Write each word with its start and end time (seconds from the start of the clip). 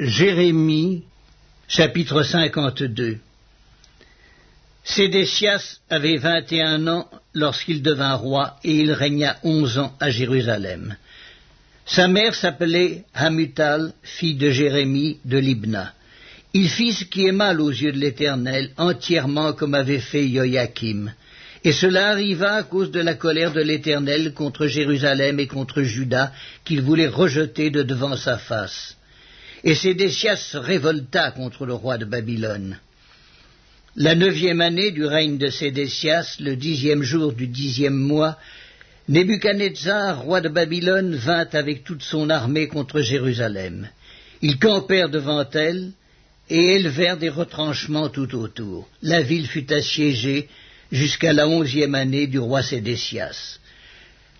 Jérémie, 0.00 1.02
chapitre 1.68 2.22
52 2.22 3.18
Sédécias 4.82 5.80
avait 5.90 6.16
vingt 6.16 6.50
et 6.52 6.62
un 6.62 6.88
ans 6.88 7.06
lorsqu'il 7.34 7.82
devint 7.82 8.14
roi, 8.14 8.56
et 8.64 8.76
il 8.76 8.92
régna 8.92 9.36
onze 9.42 9.76
ans 9.76 9.94
à 10.00 10.08
Jérusalem. 10.08 10.96
Sa 11.84 12.08
mère 12.08 12.34
s'appelait 12.34 13.04
Hamutal, 13.12 13.92
fille 14.02 14.36
de 14.36 14.50
Jérémie 14.50 15.18
de 15.26 15.36
Libna. 15.36 15.92
Il 16.54 16.70
fit 16.70 16.94
ce 16.94 17.04
qui 17.04 17.26
est 17.26 17.32
mal 17.32 17.60
aux 17.60 17.68
yeux 17.68 17.92
de 17.92 17.98
l'Éternel, 17.98 18.70
entièrement 18.78 19.52
comme 19.52 19.74
avait 19.74 19.98
fait 19.98 20.30
Joachim. 20.30 21.12
Et 21.62 21.72
cela 21.72 22.08
arriva 22.08 22.54
à 22.54 22.62
cause 22.62 22.90
de 22.90 23.00
la 23.00 23.16
colère 23.16 23.52
de 23.52 23.60
l'Éternel 23.60 24.32
contre 24.32 24.66
Jérusalem 24.66 25.38
et 25.40 25.46
contre 25.46 25.82
Juda, 25.82 26.32
qu'il 26.64 26.80
voulait 26.80 27.06
rejeter 27.06 27.68
de 27.68 27.82
devant 27.82 28.16
sa 28.16 28.38
face 28.38 28.96
et 29.64 29.74
Sédécias 29.74 30.36
se 30.36 30.56
révolta 30.56 31.30
contre 31.32 31.66
le 31.66 31.74
roi 31.74 31.98
de 31.98 32.04
Babylone. 32.04 32.78
La 33.96 34.14
neuvième 34.14 34.60
année 34.60 34.92
du 34.92 35.04
règne 35.04 35.36
de 35.36 35.50
Sédécias, 35.50 36.36
le 36.40 36.56
dixième 36.56 37.02
jour 37.02 37.32
du 37.32 37.46
dixième 37.46 37.96
mois, 37.96 38.38
Nebuchadnezzar, 39.08 40.22
roi 40.22 40.40
de 40.40 40.48
Babylone, 40.48 41.16
vint 41.16 41.48
avec 41.52 41.84
toute 41.84 42.02
son 42.02 42.30
armée 42.30 42.68
contre 42.68 43.00
Jérusalem. 43.00 43.88
Ils 44.40 44.58
campèrent 44.58 45.08
devant 45.10 45.44
elle 45.52 45.90
et 46.48 46.76
élevèrent 46.76 47.16
des 47.16 47.28
retranchements 47.28 48.08
tout 48.08 48.34
autour. 48.36 48.88
La 49.02 49.20
ville 49.20 49.46
fut 49.46 49.72
assiégée 49.72 50.48
jusqu'à 50.92 51.32
la 51.32 51.48
onzième 51.48 51.94
année 51.94 52.26
du 52.26 52.38
roi 52.38 52.62
Sédécias. 52.62 53.58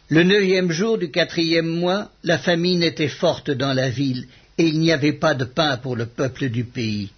Le 0.09 0.23
neuvième 0.24 0.73
jour 0.73 0.98
du 0.98 1.10
quatrième 1.10 1.68
mois, 1.68 2.10
la 2.24 2.38
famine 2.38 2.82
était 2.82 3.09
forte 3.09 3.51
dans 3.51 3.74
la 3.74 3.91
ville, 3.91 4.27
et 4.60 4.66
il 4.66 4.78
n'y 4.78 4.92
avait 4.92 5.14
pas 5.14 5.32
de 5.32 5.46
pain 5.46 5.78
pour 5.78 5.96
le 5.96 6.05
peuple 6.05 6.50
du 6.50 6.64
pays. 6.64 7.09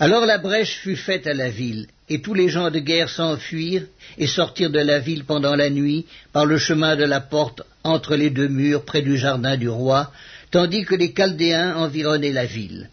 Alors 0.00 0.26
la 0.26 0.38
brèche 0.38 0.78
fut 0.82 0.96
faite 0.96 1.28
à 1.28 1.32
la 1.32 1.48
ville, 1.48 1.86
et 2.08 2.20
tous 2.20 2.34
les 2.34 2.48
gens 2.48 2.72
de 2.72 2.80
guerre 2.80 3.08
s'enfuirent 3.08 3.86
et 4.18 4.26
sortirent 4.26 4.72
de 4.72 4.80
la 4.80 4.98
ville 4.98 5.24
pendant 5.24 5.54
la 5.54 5.70
nuit 5.70 6.06
par 6.32 6.44
le 6.44 6.58
chemin 6.58 6.96
de 6.96 7.04
la 7.04 7.20
porte 7.20 7.62
entre 7.84 8.16
les 8.16 8.30
deux 8.30 8.48
murs 8.48 8.84
près 8.84 9.00
du 9.00 9.16
jardin 9.16 9.56
du 9.56 9.68
roi, 9.68 10.12
tandis 10.50 10.84
que 10.84 10.96
les 10.96 11.12
Chaldéens 11.12 11.76
environnaient 11.76 12.32
la 12.32 12.46
ville. 12.46 12.90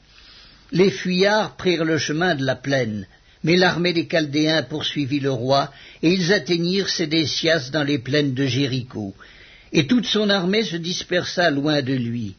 Les 0.71 0.91
fuyards 0.91 1.55
prirent 1.57 1.83
le 1.83 1.97
chemin 1.97 2.35
de 2.35 2.45
la 2.45 2.55
plaine, 2.55 3.07
mais 3.43 3.57
l'armée 3.57 3.93
des 3.93 4.07
Chaldéens 4.07 4.61
poursuivit 4.61 5.19
le 5.19 5.31
roi, 5.31 5.73
et 6.03 6.11
ils 6.13 6.31
atteignirent 6.31 6.89
Sédécias 6.89 7.71
dans 7.71 7.83
les 7.83 7.97
plaines 7.97 8.35
de 8.35 8.45
Jéricho, 8.45 9.15
et 9.73 9.87
toute 9.87 10.05
son 10.05 10.29
armée 10.29 10.63
se 10.63 10.75
dispersa 10.75 11.49
loin 11.49 11.81
de 11.81 11.93
lui. 11.93 12.35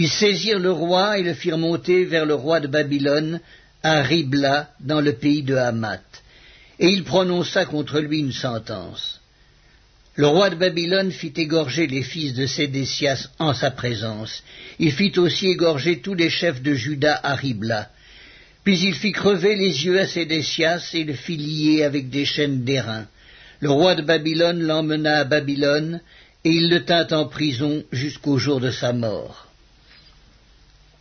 Ils 0.00 0.08
saisirent 0.08 0.60
le 0.60 0.70
roi 0.70 1.18
et 1.18 1.24
le 1.24 1.34
firent 1.34 1.58
monter 1.58 2.04
vers 2.04 2.24
le 2.24 2.36
roi 2.36 2.60
de 2.60 2.68
Babylone, 2.68 3.40
à 3.82 4.00
Ribla, 4.00 4.70
dans 4.78 5.00
le 5.00 5.14
pays 5.14 5.42
de 5.42 5.56
Hamath. 5.56 6.22
Et 6.78 6.90
il 6.90 7.02
prononça 7.02 7.64
contre 7.64 7.98
lui 7.98 8.20
une 8.20 8.32
sentence. 8.32 9.20
Le 10.14 10.28
roi 10.28 10.50
de 10.50 10.54
Babylone 10.54 11.10
fit 11.10 11.32
égorger 11.36 11.88
les 11.88 12.04
fils 12.04 12.32
de 12.34 12.46
Sédécias 12.46 13.26
en 13.40 13.54
sa 13.54 13.72
présence. 13.72 14.44
Il 14.78 14.92
fit 14.92 15.18
aussi 15.18 15.48
égorger 15.48 15.98
tous 15.98 16.14
les 16.14 16.30
chefs 16.30 16.62
de 16.62 16.74
Juda 16.74 17.18
à 17.20 17.34
Ribla. 17.34 17.90
Puis 18.62 18.78
il 18.78 18.94
fit 18.94 19.10
crever 19.10 19.56
les 19.56 19.84
yeux 19.84 19.98
à 19.98 20.06
Sédécias 20.06 20.90
et 20.94 21.02
le 21.02 21.14
fit 21.14 21.36
lier 21.36 21.82
avec 21.82 22.08
des 22.08 22.24
chaînes 22.24 22.62
d'airain. 22.62 23.08
Le 23.58 23.70
roi 23.70 23.96
de 23.96 24.02
Babylone 24.02 24.62
l'emmena 24.62 25.18
à 25.18 25.24
Babylone, 25.24 26.00
et 26.44 26.50
il 26.50 26.70
le 26.70 26.84
tint 26.84 27.08
en 27.10 27.26
prison 27.26 27.82
jusqu'au 27.90 28.38
jour 28.38 28.60
de 28.60 28.70
sa 28.70 28.92
mort. 28.92 29.47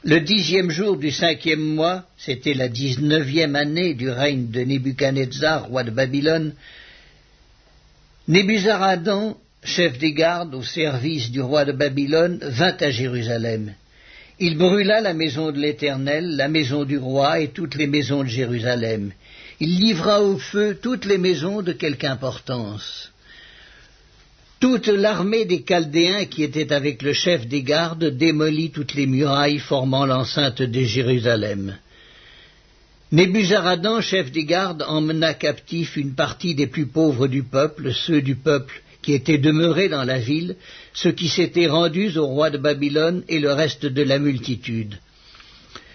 Le 0.03 0.19
dixième 0.19 0.69
jour 0.69 0.95
du 0.97 1.11
cinquième 1.11 1.59
mois, 1.59 2.03
c'était 2.17 2.53
la 2.53 2.67
dix-neuvième 2.69 3.55
année 3.55 3.95
du 3.95 4.09
règne 4.09 4.49
de 4.51 4.61
Nebuchadnezzar, 4.61 5.67
roi 5.67 5.83
de 5.83 5.89
Babylone, 5.89 6.53
Nebuzaradan, 8.27 9.37
chef 9.63 9.97
des 9.97 10.13
gardes 10.13 10.53
au 10.53 10.61
service 10.61 11.31
du 11.31 11.41
roi 11.41 11.65
de 11.65 11.71
Babylone, 11.71 12.37
vint 12.41 12.77
à 12.79 12.91
Jérusalem. 12.91 13.73
Il 14.39 14.57
brûla 14.57 15.01
la 15.01 15.15
maison 15.15 15.51
de 15.51 15.57
l'Éternel, 15.57 16.35
la 16.35 16.47
maison 16.47 16.83
du 16.83 16.99
roi 16.99 17.39
et 17.39 17.47
toutes 17.47 17.73
les 17.73 17.87
maisons 17.87 18.23
de 18.23 18.29
Jérusalem. 18.29 19.11
Il 19.59 19.79
livra 19.79 20.21
au 20.21 20.37
feu 20.37 20.77
toutes 20.79 21.05
les 21.05 21.17
maisons 21.17 21.63
de 21.63 21.73
quelque 21.73 22.05
importance. 22.05 23.11
Toute 24.59 24.87
l'armée 24.87 25.45
des 25.45 25.61
Chaldéens 25.61 26.25
qui 26.25 26.41
était 26.41 26.73
avec 26.73 27.03
le 27.03 27.13
chef 27.13 27.45
des 27.45 27.61
gardes 27.61 28.05
démolit 28.05 28.71
toutes 28.71 28.95
les 28.95 29.05
murailles 29.05 29.59
formant 29.59 30.07
l'enceinte 30.07 30.63
de 30.63 30.81
Jérusalem. 30.81 31.77
Nébuzaradan, 33.11 34.01
chef 34.01 34.31
des 34.31 34.45
gardes, 34.45 34.83
emmena 34.87 35.35
captif 35.35 35.95
une 35.95 36.15
partie 36.15 36.55
des 36.55 36.65
plus 36.65 36.87
pauvres 36.87 37.27
du 37.27 37.43
peuple, 37.43 37.93
ceux 37.93 38.23
du 38.23 38.35
peuple 38.35 38.81
qui 39.03 39.13
étaient 39.13 39.37
demeurés 39.37 39.89
dans 39.89 40.03
la 40.03 40.17
ville, 40.17 40.55
ceux 40.91 41.11
qui 41.11 41.29
s'étaient 41.29 41.67
rendus 41.67 42.17
au 42.17 42.25
roi 42.25 42.49
de 42.49 42.57
Babylone 42.57 43.23
et 43.29 43.39
le 43.39 43.53
reste 43.53 43.85
de 43.85 44.01
la 44.01 44.17
multitude. 44.17 44.97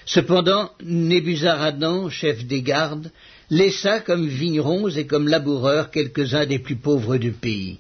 Cependant, 0.07 0.71
Nébuzaradan, 0.85 2.11
chef 2.11 2.45
des 2.45 2.63
gardes, 2.63 3.11
laissa 3.51 3.99
comme 3.99 4.29
vignerons 4.29 4.89
et 4.89 5.07
comme 5.07 5.27
laboureurs 5.27 5.91
quelques-uns 5.91 6.47
des 6.47 6.61
plus 6.61 6.77
pauvres 6.77 7.17
du 7.17 7.33
pays. 7.33 7.79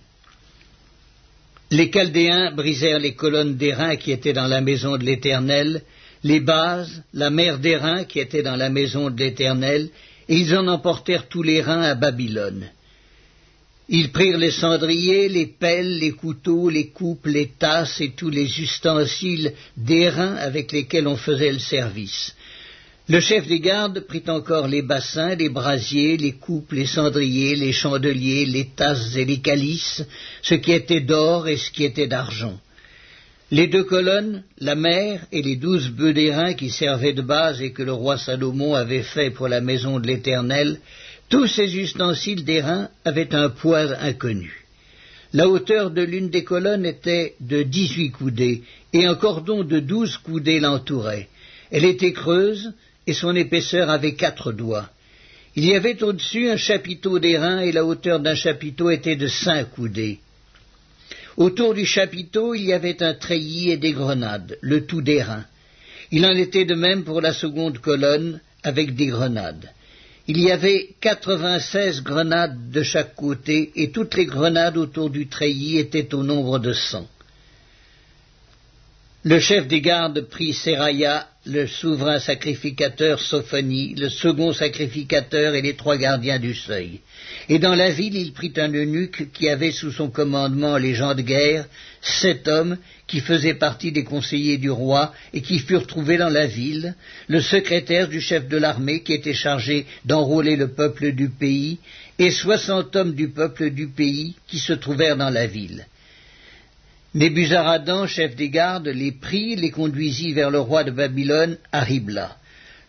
Les 1.72 1.90
Chaldéens 1.90 2.50
brisèrent 2.54 2.98
les 2.98 3.14
colonnes 3.14 3.56
d'airain 3.56 3.96
qui 3.96 4.12
étaient 4.12 4.34
dans 4.34 4.46
la 4.46 4.60
maison 4.60 4.98
de 4.98 5.04
l'Éternel, 5.04 5.80
les 6.22 6.40
bases, 6.40 7.02
la 7.14 7.30
mer 7.30 7.58
d'airain 7.58 8.04
qui 8.04 8.20
était 8.20 8.42
dans 8.42 8.56
la 8.56 8.68
maison 8.68 9.08
de 9.08 9.18
l'Éternel, 9.18 9.88
et 10.28 10.36
ils 10.36 10.54
en 10.54 10.68
emportèrent 10.68 11.28
tous 11.28 11.42
les 11.42 11.62
reins 11.62 11.80
à 11.80 11.94
Babylone. 11.94 12.68
Ils 13.88 14.12
prirent 14.12 14.36
les 14.36 14.50
cendriers, 14.50 15.30
les 15.30 15.46
pelles, 15.46 15.98
les 15.98 16.12
couteaux, 16.12 16.68
les 16.68 16.88
coupes, 16.88 17.24
les 17.26 17.48
tasses 17.58 18.02
et 18.02 18.10
tous 18.10 18.28
les 18.28 18.60
ustensiles 18.60 19.54
d'airain 19.74 20.34
avec 20.36 20.72
lesquels 20.72 21.08
on 21.08 21.16
faisait 21.16 21.52
le 21.52 21.58
service. 21.58 22.34
Le 23.08 23.18
chef 23.18 23.48
des 23.48 23.58
gardes 23.58 24.00
prit 24.00 24.22
encore 24.28 24.68
les 24.68 24.82
bassins, 24.82 25.34
les 25.34 25.48
brasiers, 25.48 26.16
les 26.16 26.32
coupes, 26.32 26.70
les 26.70 26.86
cendriers, 26.86 27.56
les 27.56 27.72
chandeliers, 27.72 28.46
les 28.46 28.66
tasses 28.76 29.16
et 29.16 29.24
les 29.24 29.40
calices, 29.40 30.04
ce 30.40 30.54
qui 30.54 30.70
était 30.70 31.00
d'or 31.00 31.48
et 31.48 31.56
ce 31.56 31.72
qui 31.72 31.84
était 31.84 32.06
d'argent. 32.06 32.60
Les 33.50 33.66
deux 33.66 33.82
colonnes, 33.82 34.44
la 34.60 34.76
mer 34.76 35.26
et 35.32 35.42
les 35.42 35.56
douze 35.56 35.88
bœufs 35.88 36.14
d'airain 36.14 36.54
qui 36.54 36.70
servaient 36.70 37.12
de 37.12 37.22
base 37.22 37.60
et 37.60 37.72
que 37.72 37.82
le 37.82 37.92
roi 37.92 38.18
Salomon 38.18 38.74
avait 38.74 39.02
fait 39.02 39.30
pour 39.30 39.48
la 39.48 39.60
maison 39.60 39.98
de 39.98 40.06
l'Éternel, 40.06 40.78
tous 41.28 41.48
ces 41.48 41.76
ustensiles 41.76 42.44
d'airain 42.44 42.88
avaient 43.04 43.34
un 43.34 43.48
poids 43.48 43.92
inconnu. 44.00 44.64
La 45.32 45.48
hauteur 45.48 45.90
de 45.90 46.02
l'une 46.02 46.30
des 46.30 46.44
colonnes 46.44 46.86
était 46.86 47.34
de 47.40 47.62
dix-huit 47.62 48.12
coudées, 48.12 48.62
et 48.92 49.06
un 49.06 49.16
cordon 49.16 49.64
de 49.64 49.80
douze 49.80 50.18
coudées 50.18 50.60
l'entourait. 50.60 51.28
Elle 51.70 51.86
était 51.86 52.12
creuse, 52.12 52.72
et 53.06 53.12
son 53.12 53.34
épaisseur 53.34 53.90
avait 53.90 54.14
quatre 54.14 54.52
doigts. 54.52 54.88
Il 55.54 55.64
y 55.64 55.74
avait 55.74 56.02
au-dessus 56.02 56.48
un 56.48 56.56
chapiteau 56.56 57.18
d'airain 57.18 57.60
et 57.60 57.72
la 57.72 57.84
hauteur 57.84 58.20
d'un 58.20 58.34
chapiteau 58.34 58.90
était 58.90 59.16
de 59.16 59.28
cinq 59.28 59.70
coudées. 59.70 60.18
Autour 61.36 61.74
du 61.74 61.84
chapiteau, 61.84 62.54
il 62.54 62.64
y 62.64 62.72
avait 62.72 63.02
un 63.02 63.14
treillis 63.14 63.70
et 63.70 63.76
des 63.76 63.92
grenades, 63.92 64.58
le 64.60 64.86
tout 64.86 65.02
d'airain. 65.02 65.44
Il 66.10 66.26
en 66.26 66.34
était 66.34 66.64
de 66.66 66.74
même 66.74 67.04
pour 67.04 67.20
la 67.20 67.32
seconde 67.32 67.78
colonne, 67.78 68.40
avec 68.62 68.94
des 68.94 69.06
grenades. 69.06 69.70
Il 70.28 70.38
y 70.38 70.50
avait 70.52 70.90
quatre-vingt-seize 71.00 72.02
grenades 72.02 72.70
de 72.70 72.82
chaque 72.82 73.14
côté, 73.16 73.72
et 73.74 73.90
toutes 73.90 74.14
les 74.14 74.26
grenades 74.26 74.76
autour 74.76 75.10
du 75.10 75.26
treillis 75.26 75.78
étaient 75.78 76.14
au 76.14 76.22
nombre 76.22 76.58
de 76.58 76.72
cent. 76.72 77.08
Le 79.24 79.38
chef 79.38 79.68
des 79.68 79.80
gardes 79.80 80.22
prit 80.22 80.52
Seraya, 80.52 81.28
le 81.46 81.68
souverain 81.68 82.18
sacrificateur 82.18 83.20
Sophonie, 83.20 83.94
le 83.94 84.08
second 84.08 84.52
sacrificateur 84.52 85.54
et 85.54 85.62
les 85.62 85.76
trois 85.76 85.96
gardiens 85.96 86.40
du 86.40 86.54
seuil. 86.54 86.98
Et 87.48 87.60
dans 87.60 87.76
la 87.76 87.90
ville, 87.90 88.16
il 88.16 88.32
prit 88.32 88.52
un 88.56 88.72
eunuque 88.72 89.30
qui 89.32 89.48
avait 89.48 89.70
sous 89.70 89.92
son 89.92 90.10
commandement 90.10 90.76
les 90.76 90.94
gens 90.94 91.14
de 91.14 91.22
guerre, 91.22 91.66
sept 92.00 92.48
hommes 92.48 92.78
qui 93.06 93.20
faisaient 93.20 93.54
partie 93.54 93.92
des 93.92 94.02
conseillers 94.02 94.58
du 94.58 94.70
roi 94.70 95.14
et 95.32 95.40
qui 95.40 95.60
furent 95.60 95.86
trouvés 95.86 96.18
dans 96.18 96.28
la 96.28 96.48
ville, 96.48 96.96
le 97.28 97.40
secrétaire 97.40 98.08
du 98.08 98.20
chef 98.20 98.48
de 98.48 98.56
l'armée 98.56 99.04
qui 99.04 99.12
était 99.12 99.34
chargé 99.34 99.86
d'enrôler 100.04 100.56
le 100.56 100.72
peuple 100.72 101.12
du 101.12 101.28
pays, 101.28 101.78
et 102.18 102.32
soixante 102.32 102.96
hommes 102.96 103.14
du 103.14 103.28
peuple 103.28 103.70
du 103.70 103.86
pays 103.86 104.34
qui 104.48 104.58
se 104.58 104.72
trouvèrent 104.72 105.16
dans 105.16 105.30
la 105.30 105.46
ville. 105.46 105.86
Nebuzaradan, 107.14 108.06
chef 108.06 108.36
des 108.36 108.48
gardes, 108.48 108.88
les 108.88 109.12
prit, 109.12 109.54
les 109.56 109.70
conduisit 109.70 110.32
vers 110.32 110.50
le 110.50 110.60
roi 110.60 110.82
de 110.82 110.90
Babylone 110.90 111.58
à 111.70 111.80
Ribla. 111.80 112.36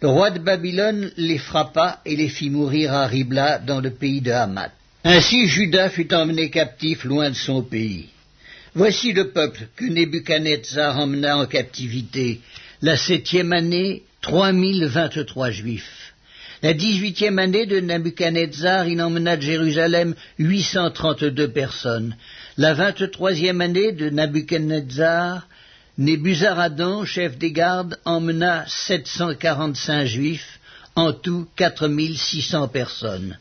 Le 0.02 0.08
roi 0.08 0.32
de 0.32 0.40
Babylone 0.40 1.12
les 1.18 1.38
frappa 1.38 2.00
et 2.06 2.16
les 2.16 2.30
fit 2.30 2.50
mourir 2.50 2.94
à 2.94 3.06
Ribla 3.06 3.60
dans 3.60 3.82
le 3.82 3.92
pays 3.92 4.22
de 4.22 4.32
Hamath. 4.32 4.72
Ainsi 5.04 5.48
Judas 5.48 5.90
fut 5.90 6.14
emmené 6.14 6.50
captif 6.50 7.04
loin 7.04 7.30
de 7.30 7.36
son 7.36 7.64
pays. 7.64 8.08
Voici 8.76 9.12
le 9.12 9.32
peuple 9.32 9.68
que 9.76 9.86
Nebuchadnezzar 9.86 10.98
emmena 10.98 11.38
en 11.38 11.46
captivité, 11.46 12.40
La 12.82 12.96
septième 12.96 13.52
année, 13.52 14.04
trois 14.22 14.54
mille 14.54 14.86
vingt-trois 14.86 15.52
juifs. 15.52 16.14
La 16.62 16.74
dix-huitième 16.74 17.40
année 17.40 17.66
de 17.66 17.82
Nabuchodonosor, 17.82 18.86
il 18.88 19.02
emmena 19.02 19.36
de 19.36 19.42
Jérusalem 19.42 20.16
huit 20.40 20.64
cent 20.64 20.90
trente-deux 20.92 21.50
personnes. 21.50 22.16
La 22.56 22.76
vingt-troisième 22.76 23.62
année 23.62 23.94
de 23.94 24.12
Nabuchodonosor, 24.12 25.42
Nébuzaradan, 25.98 27.04
chef 27.04 27.36
des 27.40 27.52
gardes, 27.52 27.98
emmena 28.06 28.64
sept 28.68 29.08
cent 29.08 29.34
quarante-cinq 29.34 30.06
juifs, 30.06 30.60
en 30.96 31.14
tout 31.14 31.48
quatre 31.56 31.88
mille 31.88 32.16
six 32.16 32.44
cents 32.44 32.68
personnes. 32.68 33.40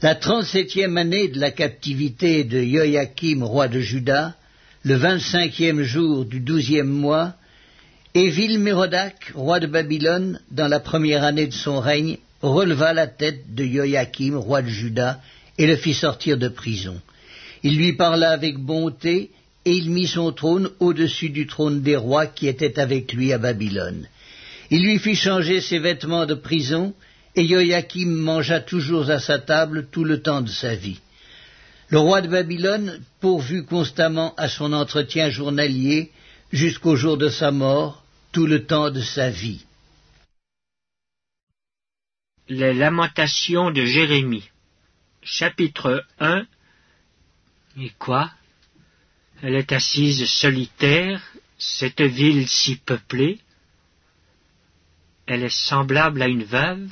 La 0.00 0.14
trente-septième 0.14 0.96
année 0.96 1.26
de 1.26 1.40
la 1.40 1.50
captivité 1.50 2.44
de 2.44 2.62
Joachim, 2.62 3.42
roi 3.42 3.66
de 3.66 3.80
Juda, 3.80 4.34
le 4.84 4.94
vingt-cinquième 4.94 5.82
jour 5.82 6.24
du 6.24 6.38
douzième 6.38 6.86
mois, 6.86 7.34
Évil-Mérodac, 8.14 9.32
roi 9.34 9.58
de 9.58 9.66
Babylone, 9.66 10.38
dans 10.52 10.68
la 10.68 10.78
première 10.78 11.24
année 11.24 11.48
de 11.48 11.52
son 11.52 11.80
règne, 11.80 12.18
releva 12.42 12.92
la 12.92 13.08
tête 13.08 13.56
de 13.56 13.64
Joachim, 13.64 14.36
roi 14.36 14.62
de 14.62 14.68
Juda, 14.68 15.20
et 15.58 15.66
le 15.66 15.74
fit 15.74 15.94
sortir 15.94 16.38
de 16.38 16.46
prison. 16.46 17.00
Il 17.64 17.78
lui 17.78 17.94
parla 17.94 18.30
avec 18.30 18.58
bonté, 18.58 19.30
et 19.64 19.72
il 19.72 19.90
mit 19.90 20.06
son 20.06 20.32
trône 20.32 20.70
au-dessus 20.80 21.30
du 21.30 21.46
trône 21.46 21.80
des 21.80 21.96
rois 21.96 22.26
qui 22.26 22.46
étaient 22.46 22.78
avec 22.78 23.14
lui 23.14 23.32
à 23.32 23.38
Babylone. 23.38 24.06
Il 24.70 24.84
lui 24.84 24.98
fit 24.98 25.16
changer 25.16 25.62
ses 25.62 25.78
vêtements 25.78 26.26
de 26.26 26.34
prison, 26.34 26.94
et 27.34 27.46
Joachim 27.46 28.10
mangea 28.10 28.60
toujours 28.60 29.08
à 29.10 29.18
sa 29.18 29.38
table 29.38 29.88
tout 29.90 30.04
le 30.04 30.20
temps 30.20 30.42
de 30.42 30.50
sa 30.50 30.74
vie. 30.74 31.00
Le 31.88 31.98
roi 31.98 32.20
de 32.20 32.28
Babylone 32.28 33.00
pourvu 33.20 33.64
constamment 33.64 34.34
à 34.36 34.50
son 34.50 34.74
entretien 34.74 35.30
journalier 35.30 36.10
jusqu'au 36.52 36.96
jour 36.96 37.16
de 37.16 37.30
sa 37.30 37.50
mort, 37.50 38.04
tout 38.30 38.46
le 38.46 38.66
temps 38.66 38.90
de 38.90 39.00
sa 39.00 39.30
vie. 39.30 39.64
Les 42.48 42.74
lamentations 42.74 43.70
de 43.70 43.86
Jérémie 43.86 44.50
Chapitre 45.22 46.04
1 46.20 46.44
Et 47.76 47.90
quoi? 47.98 48.30
Elle 49.42 49.56
est 49.56 49.72
assise 49.72 50.24
solitaire, 50.26 51.20
cette 51.58 52.02
ville 52.02 52.48
si 52.48 52.76
peuplée. 52.76 53.40
Elle 55.26 55.42
est 55.42 55.48
semblable 55.48 56.22
à 56.22 56.28
une 56.28 56.44
veuve, 56.44 56.90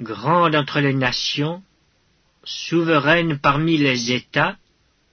grande 0.00 0.54
entre 0.54 0.80
les 0.80 0.92
nations, 0.92 1.62
souveraine 2.44 3.38
parmi 3.38 3.78
les 3.78 4.12
États, 4.12 4.56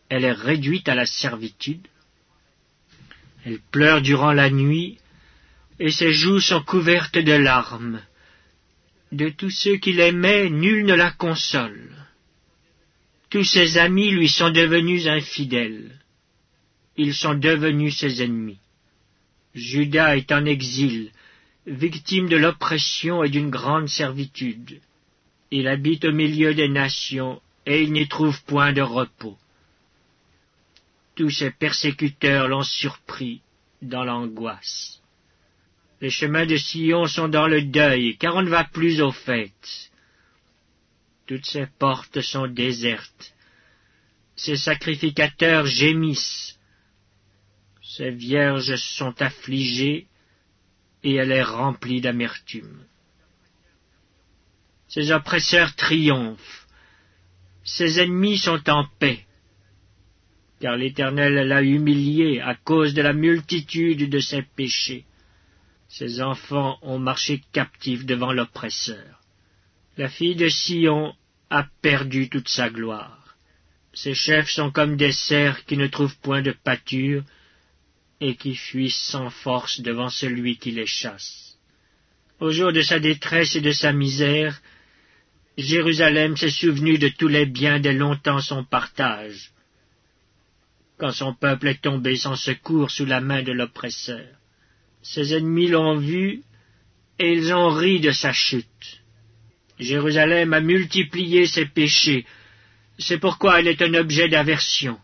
elle 0.10 0.26
est 0.26 0.32
réduite 0.32 0.90
à 0.90 0.96
la 0.96 1.06
servitude. 1.06 1.88
Elle 3.46 3.60
pleure 3.60 4.02
durant 4.02 4.34
la 4.34 4.50
nuit, 4.50 5.00
et 5.80 5.92
ses 5.92 6.14
joues 6.14 6.40
sont 6.40 6.62
couvertes 6.62 7.18
de 7.18 7.34
larmes. 7.34 8.02
De 9.12 9.30
tous 9.30 9.50
ceux 9.50 9.78
qui 9.78 9.94
l'aimaient, 9.94 10.50
nul 10.50 10.86
ne 10.86 10.94
la 10.94 11.12
console. 11.12 12.03
Tous 13.34 13.44
ses 13.44 13.80
amis 13.80 14.12
lui 14.12 14.30
sont 14.30 14.52
devenus 14.52 15.08
infidèles. 15.08 16.00
Ils 16.98 17.16
sont 17.16 17.34
devenus 17.34 17.98
ses 17.98 18.22
ennemis. 18.22 18.60
Judas 19.56 20.18
est 20.18 20.32
en 20.32 20.46
exil, 20.46 21.10
victime 21.66 22.30
de 22.30 22.38
l'oppression 22.38 23.24
et 23.24 23.30
d'une 23.30 23.50
grande 23.50 23.90
servitude. 23.90 24.80
Il 25.50 25.68
habite 25.68 26.06
au 26.06 26.12
milieu 26.12 26.54
des 26.54 26.70
nations, 26.70 27.42
et 27.66 27.82
il 27.82 27.92
n'y 27.92 28.08
trouve 28.08 28.40
point 28.44 28.72
de 28.72 28.84
repos. 28.84 29.40
Tous 31.16 31.32
ses 31.32 31.50
persécuteurs 31.50 32.48
l'ont 32.48 32.62
surpris 32.62 33.42
dans 33.82 34.04
l'angoisse. 34.04 35.02
Les 36.02 36.12
chemins 36.12 36.46
de 36.46 36.58
Sion 36.58 37.08
sont 37.08 37.30
dans 37.30 37.48
le 37.48 37.64
deuil, 37.64 38.16
car 38.18 38.36
on 38.36 38.44
ne 38.44 38.50
va 38.52 38.64
plus 38.64 39.02
aux 39.02 39.12
fêtes. 39.12 39.90
Toutes 41.28 41.46
ses 41.46 41.68
portes 41.80 42.22
sont 42.22 42.48
désertes. 42.48 43.34
Ses 44.36 44.58
sacrificateurs 44.58 45.66
gémissent. 45.66 46.60
Ses 47.82 48.12
vierges 48.12 48.76
sont 48.76 49.22
affligées, 49.22 50.08
et 51.04 51.16
elle 51.16 51.32
est 51.32 51.44
remplie 51.44 52.02
d'amertume. 52.02 52.86
Ses 54.88 55.12
oppresseurs 55.12 55.76
triomphent. 55.76 56.68
Ses 57.64 58.00
ennemis 58.00 58.38
sont 58.38 58.70
en 58.70 58.86
paix 59.00 59.26
car 60.64 60.78
l'Éternel 60.78 61.46
l'a 61.46 61.62
humilié 61.62 62.40
à 62.40 62.56
cause 62.56 62.94
de 62.94 63.02
la 63.02 63.12
multitude 63.12 64.10
de 64.10 64.20
ses 64.20 64.44
péchés. 64.44 65.04
Ses 65.90 66.22
enfants 66.22 66.80
ont 66.82 67.00
marché 67.00 67.42
captifs 67.52 68.06
devant 68.06 68.32
l'oppresseur. 68.32 69.20
La 69.98 70.10
fille 70.10 70.36
de 70.36 70.48
Sion 70.48 71.14
a 71.50 71.66
perdu 71.82 72.30
toute 72.30 72.50
sa 72.50 72.70
gloire. 72.70 73.36
Ses 73.94 74.16
chefs 74.16 74.50
sont 74.50 74.72
comme 74.72 74.98
des 74.98 75.12
cerfs 75.12 75.66
qui 75.66 75.78
ne 75.78 75.88
trouvent 75.88 76.18
point 76.18 76.42
de 76.42 76.52
pâture 76.52 77.24
et 78.20 78.36
qui 78.36 78.56
fuient 78.56 78.90
sans 78.90 79.30
force 79.30 79.82
devant 79.82 80.10
celui 80.10 80.58
qui 80.58 80.72
les 80.72 80.88
chasse. 80.88 81.58
Au 82.40 82.50
jour 82.52 82.74
de 82.74 82.82
sa 82.82 83.00
détresse 83.00 83.56
et 83.56 83.62
de 83.62 83.72
sa 83.72 83.94
misère, 83.94 84.62
Jérusalem 85.58 86.36
s'est 86.36 86.50
souvenu 86.50 86.98
de 86.98 87.10
tous 87.10 87.28
les 87.28 87.46
biens 87.46 87.80
de 87.80 87.92
longtemps 87.92 88.42
son 88.42 88.64
partage 88.64 89.54
quand 90.98 91.12
son 91.12 91.34
peuple 91.34 91.68
est 91.68 91.82
tombé 91.82 92.16
sans 92.16 92.38
secours 92.38 92.90
sous 92.90 93.06
la 93.06 93.20
main 93.20 93.44
de 93.44 93.52
l'oppresseur. 93.52 94.26
Ses 95.02 95.34
ennemis 95.34 95.68
l'ont 95.68 95.98
vu, 95.98 96.44
et 97.20 97.34
ils 97.34 97.54
ont 97.54 97.70
ri 97.70 98.00
de 98.00 98.12
sa 98.12 98.32
chute. 98.32 99.03
Jérusalem 99.84 100.54
a 100.54 100.62
multiplié 100.62 101.46
ses 101.46 101.66
péchés, 101.66 102.26
c'est 102.98 103.20
pourquoi 103.20 103.60
elle 103.60 103.68
est 103.68 103.82
un 103.82 103.94
objet 103.94 104.30
d'aversion. 104.30 105.00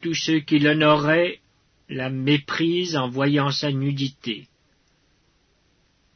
Tous 0.00 0.14
ceux 0.14 0.40
qui 0.40 0.58
l'honoraient 0.58 1.40
la 1.88 2.10
méprisent 2.10 2.96
en 2.96 3.08
voyant 3.08 3.50
sa 3.50 3.70
nudité. 3.70 4.48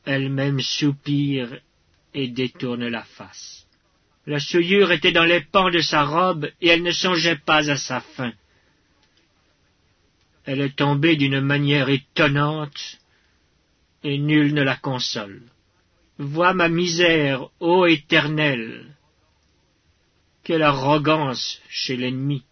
Elle-même 0.05 0.61
soupire 0.61 1.59
et 2.15 2.29
détourne 2.29 2.87
la 2.87 3.03
face. 3.03 3.67
La 4.27 4.41
souillure 4.41 4.93
était 4.93 5.13
dans 5.13 5.25
les 5.25 5.41
pans 5.41 5.71
de 5.71 5.81
sa 5.81 6.05
robe, 6.05 6.51
et 6.61 6.69
elle 6.69 6.83
ne 6.83 6.91
songeait 6.91 7.37
pas 7.45 7.71
à 7.71 7.77
sa 7.77 8.01
fin. 8.01 8.33
Elle 10.45 10.61
est 10.61 10.77
tombée 10.77 11.17
d'une 11.17 11.41
manière 11.41 11.89
étonnante, 11.89 12.99
et 14.03 14.19
nul 14.19 14.55
ne 14.55 14.63
la 14.63 14.77
console. 14.77 15.43
Vois 16.19 16.55
ma 16.55 16.69
misère, 16.69 17.51
ô 17.61 17.85
Éternel. 17.85 18.87
Quelle 20.45 20.63
arrogance 20.63 21.61
chez 21.69 21.97
l'ennemi. 21.97 22.43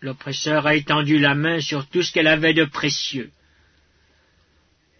L'oppresseur 0.00 0.66
a 0.66 0.74
étendu 0.74 1.18
la 1.18 1.36
main 1.36 1.60
sur 1.60 1.86
tout 1.88 2.02
ce 2.02 2.12
qu'elle 2.12 2.26
avait 2.26 2.54
de 2.54 2.64
précieux. 2.64 3.30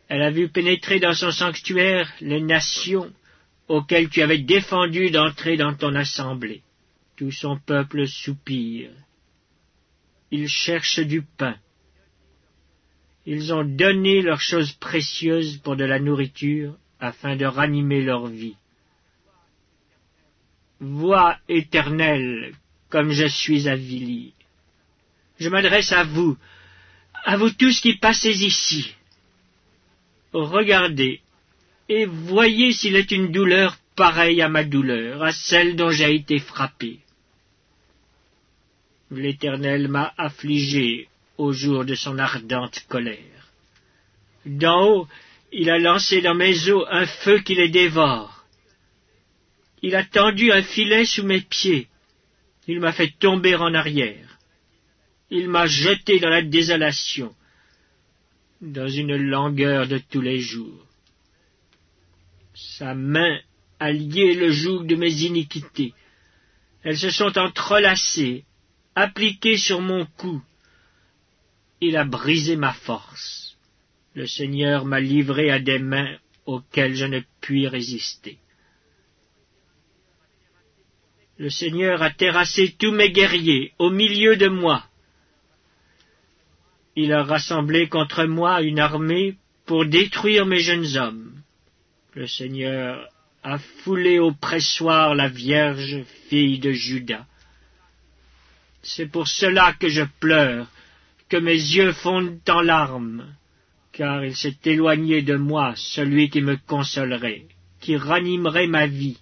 Elle 0.08 0.22
a 0.22 0.30
vu 0.30 0.48
pénétrer 0.48 1.00
dans 1.00 1.12
son 1.12 1.32
sanctuaire 1.32 2.12
les 2.20 2.40
nations 2.40 3.12
auxquelles 3.66 4.08
tu 4.08 4.22
avais 4.22 4.38
défendu 4.38 5.10
d'entrer 5.10 5.56
dans 5.56 5.74
ton 5.74 5.94
assemblée. 5.94 6.62
Tout 7.16 7.32
son 7.32 7.58
peuple 7.58 8.06
soupire. 8.06 8.90
Il 10.30 10.48
cherche 10.48 11.00
du 11.00 11.22
pain. 11.22 11.56
Ils 13.26 13.52
ont 13.52 13.64
donné 13.64 14.22
leurs 14.22 14.40
choses 14.40 14.72
précieuses 14.72 15.58
pour 15.58 15.76
de 15.76 15.84
la 15.84 15.98
nourriture 15.98 16.76
afin 17.00 17.36
de 17.36 17.44
ranimer 17.44 18.02
leur 18.02 18.26
vie. 18.26 18.56
Vois, 20.80 21.36
éternel, 21.48 22.54
comme 22.88 23.10
je 23.10 23.26
suis 23.26 23.68
avili. 23.68 24.32
Je 25.38 25.48
m'adresse 25.48 25.92
à 25.92 26.04
vous, 26.04 26.36
à 27.24 27.36
vous 27.36 27.50
tous 27.50 27.80
qui 27.80 27.96
passez 27.96 28.44
ici. 28.44 28.94
Regardez, 30.32 31.20
et 31.88 32.04
voyez 32.06 32.72
s'il 32.72 32.96
est 32.96 33.10
une 33.10 33.32
douleur 33.32 33.76
pareille 33.96 34.42
à 34.42 34.48
ma 34.48 34.64
douleur, 34.64 35.22
à 35.22 35.32
celle 35.32 35.74
dont 35.74 35.90
j'ai 35.90 36.14
été 36.14 36.38
frappé. 36.38 37.00
L'Éternel 39.10 39.88
m'a 39.88 40.12
affligé 40.18 41.08
au 41.38 41.52
jour 41.52 41.84
de 41.84 41.94
son 41.94 42.18
ardente 42.18 42.84
colère. 42.88 43.50
D'en 44.44 44.86
haut, 44.86 45.08
il 45.52 45.70
a 45.70 45.78
lancé 45.78 46.20
dans 46.20 46.34
mes 46.34 46.70
eaux 46.70 46.84
un 46.88 47.06
feu 47.06 47.38
qui 47.40 47.54
les 47.54 47.68
dévore. 47.68 48.44
Il 49.82 49.94
a 49.94 50.04
tendu 50.04 50.52
un 50.52 50.62
filet 50.62 51.04
sous 51.04 51.24
mes 51.24 51.40
pieds. 51.40 51.88
Il 52.66 52.80
m'a 52.80 52.92
fait 52.92 53.12
tomber 53.18 53.54
en 53.54 53.72
arrière. 53.74 54.38
Il 55.30 55.48
m'a 55.48 55.66
jeté 55.66 56.20
dans 56.20 56.30
la 56.30 56.42
désolation, 56.42 57.34
dans 58.60 58.88
une 58.88 59.16
langueur 59.16 59.86
de 59.86 59.98
tous 59.98 60.20
les 60.20 60.40
jours. 60.40 60.86
Sa 62.54 62.94
main 62.94 63.38
a 63.78 63.92
lié 63.92 64.34
le 64.34 64.50
joug 64.50 64.84
de 64.84 64.96
mes 64.96 65.22
iniquités. 65.22 65.94
Elles 66.82 66.98
se 66.98 67.10
sont 67.10 67.38
entrelacées, 67.38 68.44
appliquées 68.94 69.58
sur 69.58 69.80
mon 69.80 70.06
cou 70.06 70.42
il 71.80 71.96
a 71.96 72.04
brisé 72.04 72.56
ma 72.56 72.72
force. 72.72 73.47
Le 74.18 74.26
Seigneur 74.26 74.84
m'a 74.84 74.98
livré 74.98 75.48
à 75.48 75.60
des 75.60 75.78
mains 75.78 76.16
auxquelles 76.44 76.96
je 76.96 77.04
ne 77.04 77.20
puis 77.40 77.68
résister. 77.68 78.38
Le 81.38 81.50
Seigneur 81.50 82.02
a 82.02 82.10
terrassé 82.10 82.74
tous 82.76 82.90
mes 82.90 83.12
guerriers 83.12 83.74
au 83.78 83.90
milieu 83.90 84.34
de 84.34 84.48
moi. 84.48 84.84
Il 86.96 87.12
a 87.12 87.22
rassemblé 87.22 87.88
contre 87.88 88.24
moi 88.24 88.60
une 88.62 88.80
armée 88.80 89.36
pour 89.66 89.86
détruire 89.86 90.46
mes 90.46 90.58
jeunes 90.58 90.96
hommes. 90.96 91.40
Le 92.14 92.26
Seigneur 92.26 93.08
a 93.44 93.60
foulé 93.84 94.18
au 94.18 94.32
pressoir 94.32 95.14
la 95.14 95.28
Vierge, 95.28 96.02
fille 96.28 96.58
de 96.58 96.72
Judas. 96.72 97.24
C'est 98.82 99.06
pour 99.06 99.28
cela 99.28 99.74
que 99.74 99.88
je 99.88 100.02
pleure, 100.18 100.66
que 101.28 101.36
mes 101.36 101.52
yeux 101.52 101.92
fondent 101.92 102.40
en 102.48 102.62
larmes, 102.62 103.37
car 103.98 104.24
il 104.24 104.36
s'est 104.36 104.60
éloigné 104.64 105.22
de 105.22 105.34
moi 105.34 105.74
celui 105.74 106.30
qui 106.30 106.40
me 106.40 106.56
consolerait, 106.56 107.46
qui 107.80 107.96
ranimerait 107.96 108.68
ma 108.68 108.86
vie. 108.86 109.18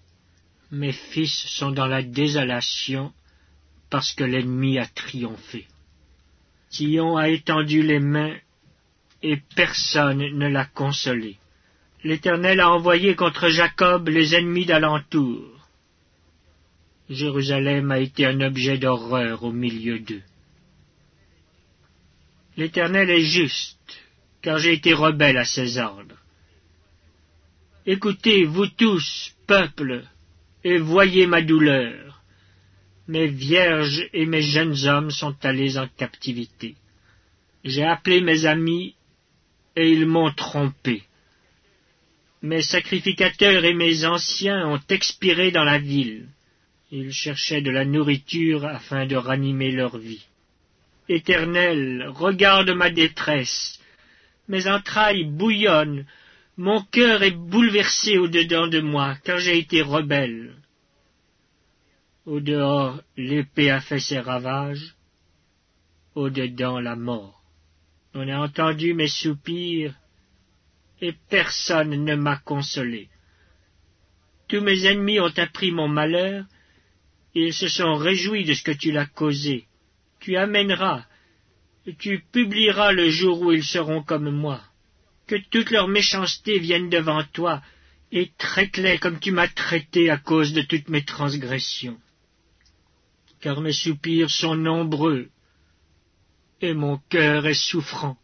Mes 0.70 0.92
fils 0.92 1.46
sont 1.48 1.70
dans 1.70 1.86
la 1.86 2.02
désolation 2.02 3.10
parce 3.88 4.12
que 4.12 4.24
l'ennemi 4.24 4.78
a 4.78 4.84
triomphé. 4.84 5.66
Sion 6.68 7.16
a 7.16 7.30
étendu 7.30 7.82
les 7.82 8.00
mains 8.00 8.36
et 9.22 9.38
personne 9.54 10.18
ne 10.18 10.46
l'a 10.46 10.66
consolé. 10.66 11.38
L'Éternel 12.04 12.60
a 12.60 12.70
envoyé 12.70 13.14
contre 13.14 13.48
Jacob 13.48 14.08
les 14.08 14.34
ennemis 14.34 14.66
d'alentour. 14.66 15.42
Jérusalem 17.08 17.90
a 17.92 17.98
été 17.98 18.26
un 18.26 18.42
objet 18.42 18.76
d'horreur 18.76 19.42
au 19.42 19.52
milieu 19.52 20.00
d'eux. 20.00 20.22
L'Éternel 22.58 23.08
est 23.08 23.24
juste, 23.24 24.05
car 24.42 24.58
j'ai 24.58 24.74
été 24.74 24.92
rebelle 24.92 25.38
à 25.38 25.44
ses 25.44 25.78
ordres. 25.78 26.16
Écoutez, 27.86 28.44
vous 28.44 28.66
tous, 28.66 29.32
peuple, 29.46 30.04
et 30.64 30.78
voyez 30.78 31.26
ma 31.26 31.42
douleur. 31.42 32.20
Mes 33.08 33.28
vierges 33.28 34.08
et 34.12 34.26
mes 34.26 34.42
jeunes 34.42 34.86
hommes 34.86 35.10
sont 35.10 35.36
allés 35.44 35.78
en 35.78 35.86
captivité. 35.86 36.74
J'ai 37.64 37.84
appelé 37.84 38.20
mes 38.20 38.46
amis, 38.46 38.94
et 39.76 39.88
ils 39.90 40.06
m'ont 40.06 40.32
trompé. 40.32 41.04
Mes 42.42 42.62
sacrificateurs 42.62 43.64
et 43.64 43.74
mes 43.74 44.04
anciens 44.04 44.68
ont 44.68 44.80
expiré 44.88 45.50
dans 45.50 45.64
la 45.64 45.78
ville. 45.78 46.28
Ils 46.90 47.12
cherchaient 47.12 47.62
de 47.62 47.70
la 47.70 47.84
nourriture 47.84 48.64
afin 48.64 49.06
de 49.06 49.16
ranimer 49.16 49.72
leur 49.72 49.98
vie. 49.98 50.24
Éternel, 51.08 52.08
regarde 52.08 52.70
ma 52.70 52.90
détresse. 52.90 53.80
Mes 54.48 54.68
entrailles 54.68 55.24
bouillonnent, 55.24 56.06
mon 56.56 56.82
cœur 56.82 57.22
est 57.22 57.32
bouleversé 57.32 58.16
au-dedans 58.18 58.68
de 58.68 58.80
moi, 58.80 59.16
car 59.24 59.38
j'ai 59.38 59.58
été 59.58 59.82
rebelle. 59.82 60.54
Au-dehors, 62.24 63.00
l'épée 63.16 63.70
a 63.70 63.80
fait 63.80 64.00
ses 64.00 64.20
ravages, 64.20 64.94
au-dedans, 66.14 66.80
la 66.80 66.96
mort. 66.96 67.42
On 68.14 68.26
a 68.28 68.38
entendu 68.38 68.94
mes 68.94 69.08
soupirs, 69.08 69.94
et 71.00 71.14
personne 71.28 72.04
ne 72.04 72.14
m'a 72.14 72.38
consolé. 72.38 73.10
Tous 74.48 74.60
mes 74.60 74.86
ennemis 74.86 75.20
ont 75.20 75.36
appris 75.36 75.72
mon 75.72 75.88
malheur, 75.88 76.46
et 77.34 77.48
ils 77.48 77.54
se 77.54 77.68
sont 77.68 77.96
réjouis 77.96 78.44
de 78.44 78.54
ce 78.54 78.62
que 78.62 78.72
tu 78.72 78.92
l'as 78.92 79.06
causé. 79.06 79.66
Tu 80.20 80.36
amèneras, 80.36 81.04
tu 81.92 82.24
publieras 82.32 82.92
le 82.92 83.10
jour 83.10 83.40
où 83.42 83.52
ils 83.52 83.64
seront 83.64 84.02
comme 84.02 84.30
moi 84.30 84.60
que 85.26 85.36
toute 85.50 85.70
leur 85.70 85.88
méchanceté 85.88 86.58
vienne 86.58 86.88
devant 86.88 87.24
toi, 87.24 87.62
et 88.12 88.30
traite-les 88.38 88.98
comme 88.98 89.18
tu 89.18 89.32
m'as 89.32 89.48
traité 89.48 90.10
à 90.10 90.18
cause 90.18 90.52
de 90.52 90.62
toutes 90.62 90.88
mes 90.88 91.04
transgressions. 91.04 91.98
Car 93.40 93.60
mes 93.60 93.72
soupirs 93.72 94.30
sont 94.30 94.54
nombreux, 94.54 95.28
et 96.60 96.74
mon 96.74 96.98
cœur 97.08 97.46
est 97.46 97.54
souffrant. 97.54 98.16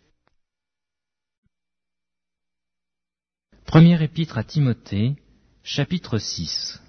Première 3.66 4.02
épître 4.02 4.38
à 4.38 4.44
Timothée, 4.44 5.16
chapitre 5.64 6.18
6 6.18 6.80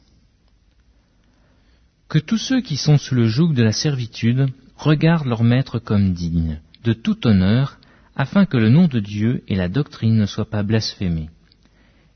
Que 2.08 2.20
tous 2.20 2.38
ceux 2.38 2.62
qui 2.62 2.77
sont 2.77 2.98
sous 2.98 3.15
le 3.15 3.27
joug 3.27 3.53
de 3.53 3.63
la 3.63 3.72
servitude 3.72 4.48
regardent 4.84 5.28
leur 5.28 5.44
maître 5.44 5.80
comme 5.80 6.13
digne, 6.13 6.60
de 6.84 6.94
tout 6.94 7.25
honneur, 7.25 7.80
afin 8.16 8.46
que 8.46 8.58
le 8.58 8.70
nom 8.70 8.88
de 8.88 9.00
Dieu 9.00 9.44
et 9.48 9.56
la 9.56 9.70
doctrine 9.70 10.18
ne 10.18 10.25
soient 10.25 10.50
pas 10.50 10.63
blasphémés, 10.63 11.30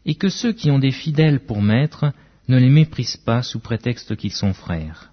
et 0.06 0.16
que 0.16 0.30
ceux 0.30 0.52
qui 0.52 0.70
ont 0.70 0.80
des 0.80 0.92
fidèles 0.92 1.40
pour 1.40 1.62
maîtres 1.62 2.12
ne 2.48 2.58
les 2.58 2.70
méprisent 2.70 3.18
pas 3.18 3.42
sous 3.42 3.60
prétexte 3.60 4.16
qu'ils 4.16 4.34
sont 4.34 4.54
frères, 4.54 5.12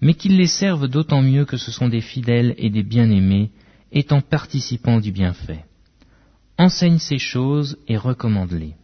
mais 0.00 0.14
qu'ils 0.14 0.36
les 0.36 0.48
servent 0.48 0.88
d'autant 0.88 1.22
mieux 1.22 1.44
que 1.44 1.56
ce 1.56 1.70
sont 1.70 1.88
des 1.88 2.00
fidèles 2.00 2.54
et 2.58 2.70
des 2.70 2.82
bien-aimés, 2.82 3.50
étant 3.92 4.20
participants 4.20 5.00
du 5.00 5.12
bienfait. 5.12 5.64
Enseigne 6.58 6.98
ces 6.98 7.18
choses 7.18 7.78
et 7.86 7.96
recommande-les. 7.96 8.74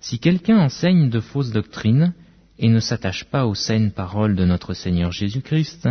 Si 0.00 0.18
quelqu'un 0.18 0.58
enseigne 0.58 1.08
de 1.08 1.20
fausses 1.20 1.52
doctrines 1.52 2.14
et 2.60 2.68
ne 2.68 2.78
s'attache 2.78 3.24
pas 3.24 3.46
aux 3.46 3.54
saines 3.54 3.90
paroles 3.90 4.36
de 4.36 4.44
notre 4.44 4.74
Seigneur 4.74 5.10
Jésus-Christ 5.10 5.88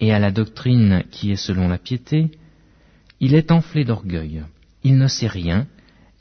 et 0.00 0.12
à 0.12 0.18
la 0.18 0.32
doctrine 0.32 1.04
qui 1.12 1.30
est 1.30 1.36
selon 1.36 1.68
la 1.68 1.78
piété, 1.78 2.32
il 3.20 3.34
est 3.34 3.52
enflé 3.52 3.84
d'orgueil, 3.84 4.42
il 4.82 4.98
ne 4.98 5.06
sait 5.06 5.28
rien, 5.28 5.66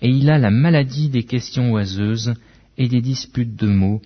et 0.02 0.10
il 0.10 0.30
a 0.30 0.38
la 0.38 0.52
maladie 0.52 1.10
des 1.10 1.24
questions 1.24 1.72
oiseuses 1.72 2.36
et 2.78 2.88
des 2.88 3.02
disputes 3.02 3.56
de 3.56 3.68
mots, 3.68 4.02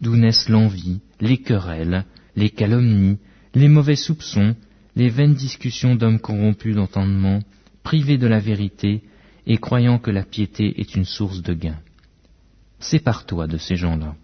d'où 0.00 0.16
naissent 0.16 0.48
l'envie, 0.48 1.00
les 1.20 1.38
querelles, 1.38 2.04
les 2.34 2.50
calomnies, 2.50 3.18
les 3.54 3.68
mauvais 3.68 3.96
soupçons, 3.96 4.56
les 4.96 5.08
vaines 5.08 5.34
discussions 5.34 5.94
d'hommes 5.94 6.20
corrompus 6.20 6.74
d'entendement, 6.74 7.40
privés 7.84 8.18
de 8.18 8.26
la 8.26 8.40
vérité 8.40 9.02
et 9.46 9.58
croyant 9.58 10.00
que 10.00 10.10
la 10.10 10.24
piété 10.24 10.80
est 10.80 10.96
une 10.96 11.04
source 11.04 11.42
de 11.42 11.54
gain. 11.54 11.78
Sépare-toi 12.80 13.46
de 13.46 13.58
ces 13.58 13.76
gens-là. 13.76 14.16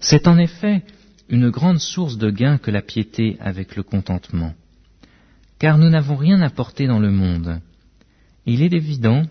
C'est 0.00 0.28
en 0.28 0.38
effet 0.38 0.82
une 1.28 1.50
grande 1.50 1.80
source 1.80 2.16
de 2.16 2.30
gain 2.30 2.58
que 2.58 2.70
la 2.70 2.82
piété 2.82 3.36
avec 3.40 3.76
le 3.76 3.82
contentement 3.82 4.54
car 5.58 5.78
nous 5.78 5.90
n'avons 5.90 6.16
rien 6.16 6.40
apporté 6.40 6.86
dans 6.86 7.00
le 7.00 7.10
monde. 7.10 7.60
Il 8.46 8.62
est 8.62 8.72
évident 8.72 9.24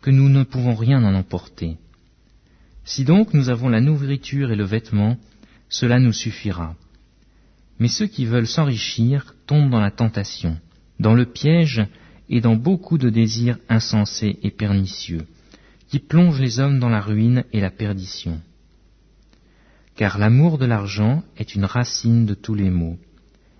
que 0.00 0.10
nous 0.10 0.28
ne 0.28 0.42
pouvons 0.42 0.74
rien 0.74 1.04
en 1.04 1.14
emporter. 1.14 1.76
Si 2.84 3.04
donc 3.04 3.34
nous 3.34 3.48
avons 3.48 3.68
la 3.68 3.80
nourriture 3.80 4.50
et 4.50 4.56
le 4.56 4.64
vêtement, 4.64 5.16
cela 5.68 5.98
nous 5.98 6.12
suffira. 6.12 6.74
Mais 7.78 7.88
ceux 7.88 8.06
qui 8.06 8.24
veulent 8.24 8.46
s'enrichir 8.46 9.34
tombent 9.46 9.70
dans 9.70 9.80
la 9.80 9.90
tentation, 9.90 10.58
dans 11.00 11.14
le 11.14 11.26
piège 11.26 11.84
et 12.28 12.40
dans 12.40 12.56
beaucoup 12.56 12.98
de 12.98 13.10
désirs 13.10 13.58
insensés 13.68 14.38
et 14.42 14.50
pernicieux, 14.50 15.26
qui 15.88 15.98
plongent 15.98 16.40
les 16.40 16.60
hommes 16.60 16.78
dans 16.78 16.88
la 16.88 17.00
ruine 17.00 17.44
et 17.52 17.60
la 17.60 17.70
perdition. 17.70 18.40
Car 19.96 20.18
l'amour 20.18 20.58
de 20.58 20.66
l'argent 20.66 21.22
est 21.36 21.54
une 21.54 21.64
racine 21.64 22.26
de 22.26 22.34
tous 22.34 22.54
les 22.54 22.70
maux, 22.70 22.98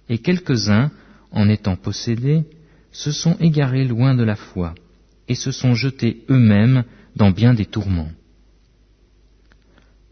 et 0.09 0.19
quelques-uns 0.19 0.91
en 1.31 1.49
étant 1.49 1.76
possédés, 1.76 2.45
se 2.93 3.12
sont 3.12 3.37
égarés 3.41 3.85
loin 3.85 4.14
de 4.14 4.25
la 4.25 4.37
foi, 4.37 4.75
et 5.29 5.35
se 5.35 5.50
sont 5.50 5.75
jetés 5.75 6.25
eux-mêmes 6.31 6.85
dans 7.17 7.31
bien 7.31 7.55
des 7.55 7.67
tourments. 7.67 8.11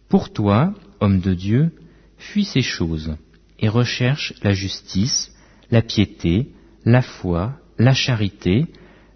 Pour 0.08 0.32
toi, 0.32 0.74
homme 1.00 1.20
de 1.20 1.34
Dieu, 1.34 1.72
fuis 2.18 2.44
ces 2.44 2.62
choses, 2.62 3.16
et 3.58 3.68
recherche 3.68 4.34
la 4.42 4.52
justice, 4.52 5.32
la 5.70 5.82
piété, 5.82 6.50
la 6.84 7.02
foi, 7.02 7.58
la 7.78 7.94
charité, 7.94 8.66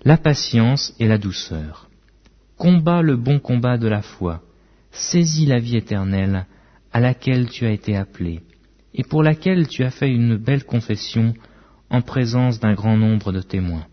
la 0.05 0.17
patience 0.17 0.95
et 0.99 1.07
la 1.07 1.19
douceur. 1.19 1.89
Combat 2.57 3.03
le 3.03 3.17
bon 3.17 3.39
combat 3.39 3.77
de 3.77 3.89
la 3.89 4.03
foi, 4.03 4.43
saisis 4.93 5.47
la 5.47 5.59
vie 5.59 5.77
éternelle 5.77 6.47
à 6.93 7.01
laquelle 7.01 7.49
tu 7.49 7.67
as 7.67 7.71
été 7.71 7.97
appelé, 7.97 8.41
et 8.95 9.05
pour 9.05 9.23
laquelle 9.23 9.69
tu 9.69 9.85
as 9.85 9.91
fait 9.91 10.11
une 10.11 10.37
belle 10.37 10.65
confession 10.65 11.35
en 11.91 12.03
présence 12.03 12.61
d'un 12.61 12.75
grand 12.75 12.97
nombre 12.97 13.33
de 13.33 13.43
témoins. 13.43 13.87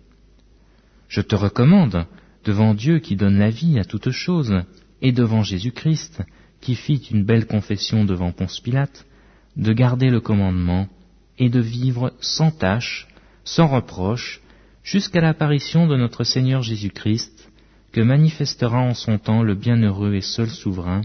Je 1.08 1.22
te 1.22 1.36
recommande, 1.36 2.06
devant 2.44 2.74
Dieu 2.74 3.00
qui 3.00 3.16
donne 3.16 3.38
la 3.38 3.50
vie 3.50 3.80
à 3.80 3.86
toutes 3.86 4.12
choses, 4.12 4.64
et 5.02 5.12
devant 5.12 5.44
Jésus-Christ, 5.44 6.24
qui 6.62 6.76
fit 6.76 7.08
une 7.12 7.24
belle 7.24 7.46
confession 7.46 8.06
devant 8.06 8.32
Ponce 8.32 8.60
Pilate, 8.60 9.06
de 9.58 9.74
garder 9.74 10.10
le 10.10 10.22
commandement 10.22 10.88
et 11.38 11.50
de 11.50 11.60
vivre 11.60 12.14
sans 12.20 12.52
tâche, 12.52 13.08
sans 13.44 13.68
reproche, 13.68 14.42
jusqu'à 14.84 15.22
l'apparition 15.22 15.88
de 15.88 15.98
notre 15.98 16.24
Seigneur 16.24 16.62
Jésus-Christ, 16.62 17.52
que 17.92 18.02
manifestera 18.02 18.80
en 18.80 18.94
son 18.94 19.18
temps 19.18 19.44
le 19.44 19.56
bienheureux 19.56 20.16
et 20.16 20.22
seul 20.22 20.50
souverain, 20.50 21.02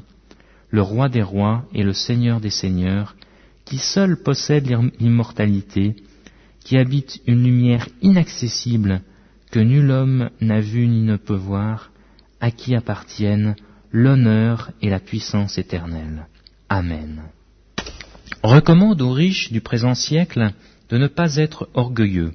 le 0.71 0.83
roi 0.83 1.09
des 1.09 1.23
rois 1.23 1.65
et 1.75 1.83
le 1.83 1.93
Seigneur 1.93 2.41
des 2.41 2.51
seigneurs, 2.51 3.17
qui 3.65 3.79
seul 3.79 4.23
possède 4.23 4.67
l'immortalité 4.99 5.97
qui 6.65 6.77
habite 6.77 7.21
une 7.27 7.43
lumière 7.43 7.89
inaccessible 8.03 9.03
que 9.51 9.59
nul 9.59 9.91
homme 9.91 10.31
n'a 10.41 10.61
vu 10.61 10.87
ni 10.87 11.03
ne 11.03 11.17
peut 11.17 11.35
voir, 11.35 11.91
à 12.41 12.51
qui 12.51 12.75
appartiennent 12.75 13.57
l'honneur 13.91 14.71
et 14.83 14.91
la 14.91 15.01
puissance 15.01 15.57
éternelle. 15.59 16.27
Amen. 16.69 17.23
Recommande 18.43 19.01
aux 19.01 19.13
riches 19.13 19.51
du 19.51 19.61
présent 19.61 19.95
siècle 19.95 20.53
de 20.91 20.99
ne 20.99 21.07
pas 21.07 21.37
être 21.37 21.69
orgueilleux 21.75 22.33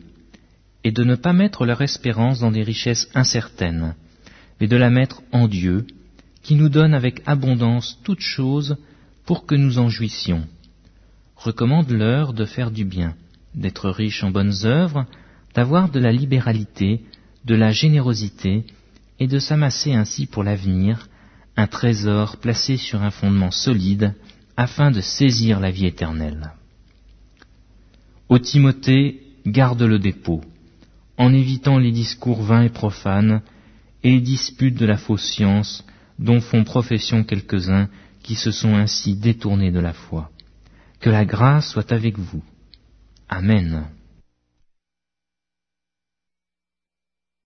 et 0.83 0.91
de 0.91 1.03
ne 1.03 1.15
pas 1.15 1.33
mettre 1.33 1.65
leur 1.65 1.81
espérance 1.81 2.39
dans 2.39 2.51
des 2.51 2.63
richesses 2.63 3.09
incertaines, 3.13 3.95
mais 4.59 4.67
de 4.67 4.75
la 4.75 4.89
mettre 4.89 5.21
en 5.31 5.47
Dieu, 5.47 5.85
qui 6.43 6.55
nous 6.55 6.69
donne 6.69 6.93
avec 6.93 7.21
abondance 7.25 8.00
toutes 8.03 8.19
choses 8.19 8.77
pour 9.25 9.45
que 9.45 9.55
nous 9.55 9.79
en 9.79 9.89
jouissions. 9.89 10.45
Recommande-leur 11.38 12.33
de 12.33 12.45
faire 12.45 12.69
du 12.69 12.85
bien, 12.85 13.15
d'être 13.55 13.89
riches 13.89 14.23
en 14.23 14.31
bonnes 14.31 14.65
œuvres, 14.65 15.05
d'avoir 15.55 15.89
de 15.89 16.00
la 16.00 16.12
libéralité, 16.12 17.01
de 17.45 17.55
la 17.55 17.71
générosité, 17.71 18.65
et 19.19 19.27
de 19.27 19.39
s'amasser 19.39 19.93
ainsi 19.93 20.25
pour 20.25 20.43
l'avenir 20.43 21.07
un 21.55 21.67
trésor 21.67 22.38
placé 22.38 22.77
sur 22.77 23.01
un 23.03 23.12
fondement 23.12 23.51
solide, 23.51 24.13
afin 24.57 24.91
de 24.91 25.01
saisir 25.01 25.59
la 25.59 25.71
vie 25.71 25.85
éternelle. 25.85 26.51
Ô 28.29 28.39
Timothée, 28.39 29.21
garde 29.45 29.83
le 29.83 30.00
dépôt, 30.00 30.41
en 31.17 31.33
évitant 31.33 31.77
les 31.77 31.91
discours 31.91 32.41
vains 32.41 32.63
et 32.63 32.69
profanes, 32.69 33.41
et 34.03 34.12
les 34.12 34.21
disputes 34.21 34.77
de 34.77 34.85
la 34.85 34.97
fausse 34.97 35.25
science, 35.31 35.85
dont 36.20 36.41
font 36.41 36.63
profession 36.63 37.24
quelques-uns 37.24 37.89
qui 38.22 38.36
se 38.36 38.51
sont 38.51 38.75
ainsi 38.75 39.15
détournés 39.15 39.72
de 39.72 39.79
la 39.79 39.93
foi. 39.93 40.29
Que 41.00 41.10
la 41.10 41.25
grâce 41.25 41.70
soit 41.70 41.91
avec 41.91 42.17
vous. 42.17 42.43
Amen. 43.29 43.86